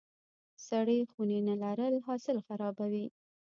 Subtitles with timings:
[0.67, 3.05] سړې خونې نه لرل حاصل خرابوي.